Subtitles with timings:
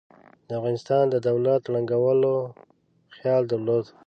[0.47, 2.33] د افغانستان د دولت د ړنګولو
[3.15, 3.85] خیال درلود.